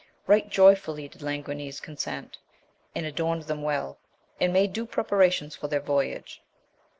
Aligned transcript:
Right 0.25 0.49
joyfully 0.49 1.07
did 1.07 1.21
Languines 1.21 1.79
con 1.79 1.95
sent, 1.95 2.39
and 2.95 3.05
adorned 3.05 3.43
them 3.43 3.61
well, 3.61 3.99
and 4.39 4.51
made 4.51 4.73
due 4.73 4.87
prepara 4.87 5.31
tions 5.31 5.55
for 5.55 5.67
their 5.67 5.79
voyage. 5.79 6.41